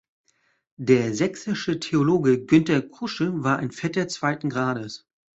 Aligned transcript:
Der 0.77 1.13
sächsische 1.13 1.79
Theologe 1.79 2.43
Günter 2.43 2.81
Krusche 2.81 3.43
war 3.43 3.57
ein 3.59 3.69
Vetter 3.69 4.07
zweiten 4.07 4.49
Grades. 4.49 5.07